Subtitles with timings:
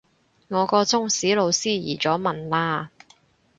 [0.47, 2.87] 我個中史老師移咗民喇